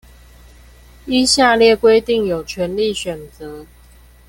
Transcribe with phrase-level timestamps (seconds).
[1.05, 3.67] 依下列規定有權利選擇